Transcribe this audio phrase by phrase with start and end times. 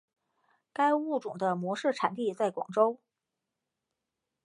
[0.73, 2.99] 该物种的模式产地在广州。